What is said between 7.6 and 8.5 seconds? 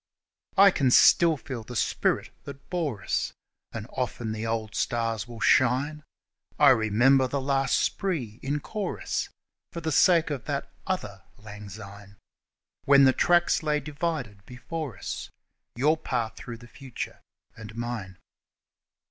spree